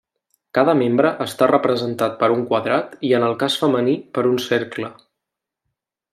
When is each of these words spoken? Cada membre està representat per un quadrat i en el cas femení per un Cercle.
Cada 0.57 0.73
membre 0.77 1.11
està 1.25 1.49
representat 1.51 2.15
per 2.23 2.29
un 2.37 2.41
quadrat 2.53 2.95
i 3.11 3.13
en 3.19 3.27
el 3.29 3.37
cas 3.45 3.59
femení 3.65 3.95
per 4.17 4.25
un 4.31 4.41
Cercle. 4.49 4.91